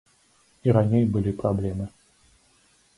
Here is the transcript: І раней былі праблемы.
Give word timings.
І 0.69 0.75
раней 0.79 1.05
былі 1.17 1.31
праблемы. 1.45 1.85